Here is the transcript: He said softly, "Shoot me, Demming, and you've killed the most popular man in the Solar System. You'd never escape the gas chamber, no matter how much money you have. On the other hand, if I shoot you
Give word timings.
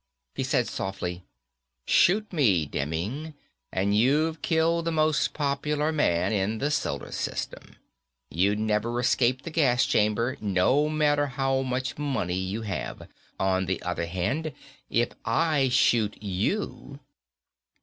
He 0.33 0.41
said 0.41 0.67
softly, 0.67 1.25
"Shoot 1.85 2.33
me, 2.33 2.65
Demming, 2.65 3.35
and 3.71 3.95
you've 3.95 4.41
killed 4.41 4.85
the 4.85 4.91
most 4.91 5.35
popular 5.35 5.91
man 5.91 6.33
in 6.33 6.57
the 6.57 6.71
Solar 6.71 7.11
System. 7.11 7.75
You'd 8.31 8.57
never 8.57 8.99
escape 8.99 9.43
the 9.43 9.51
gas 9.51 9.85
chamber, 9.85 10.37
no 10.41 10.89
matter 10.89 11.27
how 11.27 11.61
much 11.61 11.99
money 11.99 12.33
you 12.35 12.63
have. 12.63 13.07
On 13.39 13.67
the 13.67 13.79
other 13.83 14.07
hand, 14.07 14.53
if 14.89 15.09
I 15.23 15.69
shoot 15.69 16.17
you 16.19 16.99